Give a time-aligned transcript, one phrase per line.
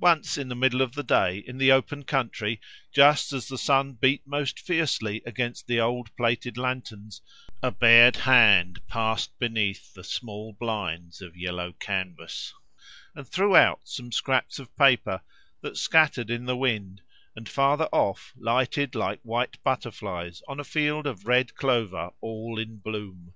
[0.00, 2.60] Once in the middle of the day, in the open country,
[2.92, 7.22] just as the sun beat most fiercely against the old plated lanterns,
[7.62, 12.52] a bared hand passed beneath the small blinds of yellow canvas,
[13.14, 15.22] and threw out some scraps of paper
[15.60, 17.00] that scattered in the wind,
[17.36, 22.78] and farther off lighted like white butterflies on a field of red clover all in
[22.78, 23.32] bloom.